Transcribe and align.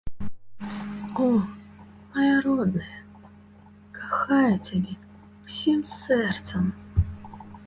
О, 1.25 1.25
мая 2.15 2.39
родная, 2.45 3.03
кахаю 3.99 4.41
цябе 4.65 4.93
ўсім 5.45 5.79
сэрцам! 5.99 6.65